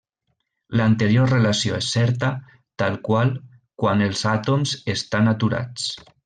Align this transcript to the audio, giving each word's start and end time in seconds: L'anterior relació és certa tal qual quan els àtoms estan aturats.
L'anterior 0.79 1.27
relació 1.33 1.75
és 1.81 1.89
certa 1.97 2.31
tal 2.83 2.97
qual 3.09 3.35
quan 3.85 4.03
els 4.07 4.25
àtoms 4.33 4.75
estan 4.97 5.33
aturats. 5.35 5.87